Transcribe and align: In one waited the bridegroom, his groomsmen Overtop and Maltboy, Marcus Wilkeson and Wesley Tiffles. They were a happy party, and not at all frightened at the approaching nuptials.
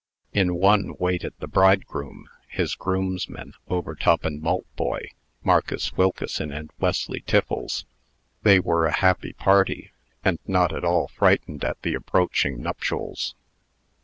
In 0.33 0.55
one 0.55 0.95
waited 0.97 1.33
the 1.37 1.47
bridegroom, 1.47 2.27
his 2.47 2.73
groomsmen 2.73 3.53
Overtop 3.69 4.25
and 4.25 4.41
Maltboy, 4.41 5.09
Marcus 5.43 5.93
Wilkeson 5.95 6.51
and 6.51 6.71
Wesley 6.79 7.21
Tiffles. 7.21 7.85
They 8.41 8.59
were 8.59 8.87
a 8.87 8.97
happy 8.97 9.33
party, 9.33 9.91
and 10.25 10.39
not 10.47 10.73
at 10.75 10.83
all 10.83 11.07
frightened 11.09 11.63
at 11.63 11.79
the 11.83 11.93
approaching 11.93 12.63
nuptials. 12.63 13.35